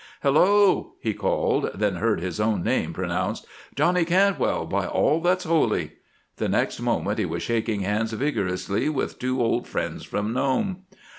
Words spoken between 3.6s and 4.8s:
"Johnny Cantwell,